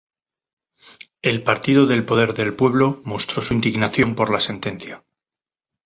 [1.21, 5.03] El Partido del Poder del Pueblo mostró su indignación por la sentencia.